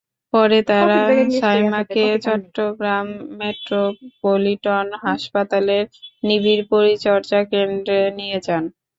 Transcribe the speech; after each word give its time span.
পরে 0.33 0.59
তাঁরা 0.69 0.99
সায়মাকে 1.39 2.03
চট্টগ্রাম 2.25 3.07
মেট্রোপলিটন 3.39 4.87
হাসপাতালের 5.03 5.83
নিবিড় 6.23 6.63
পরিচর্যা 6.71 7.39
কেন্দ্রে 7.51 7.99
নিয়ে 8.19 8.37
যান। 8.45 8.63